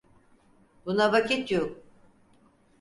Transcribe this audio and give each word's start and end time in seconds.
Buna 0.85 1.11
vakit 1.11 1.51
yok. 1.51 1.77